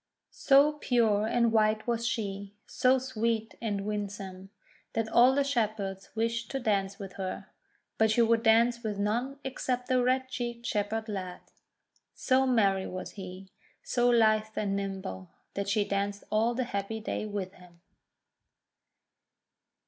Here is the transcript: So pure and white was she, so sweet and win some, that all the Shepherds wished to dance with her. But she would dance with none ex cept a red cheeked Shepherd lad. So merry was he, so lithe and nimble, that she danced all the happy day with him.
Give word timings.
So 0.31 0.73
pure 0.79 1.27
and 1.27 1.51
white 1.51 1.85
was 1.85 2.07
she, 2.07 2.55
so 2.65 2.97
sweet 2.97 3.53
and 3.61 3.85
win 3.85 4.09
some, 4.09 4.49
that 4.93 5.07
all 5.07 5.35
the 5.35 5.43
Shepherds 5.43 6.09
wished 6.15 6.49
to 6.49 6.59
dance 6.59 6.97
with 6.97 7.17
her. 7.17 7.49
But 7.99 8.09
she 8.09 8.23
would 8.23 8.41
dance 8.41 8.81
with 8.81 8.97
none 8.97 9.37
ex 9.45 9.65
cept 9.65 9.91
a 9.91 10.01
red 10.03 10.27
cheeked 10.27 10.65
Shepherd 10.65 11.07
lad. 11.07 11.41
So 12.15 12.47
merry 12.47 12.87
was 12.87 13.11
he, 13.11 13.51
so 13.83 14.09
lithe 14.09 14.47
and 14.55 14.75
nimble, 14.75 15.29
that 15.53 15.69
she 15.69 15.85
danced 15.85 16.23
all 16.31 16.55
the 16.55 16.63
happy 16.63 16.99
day 16.99 17.27
with 17.27 17.53
him. 17.53 17.79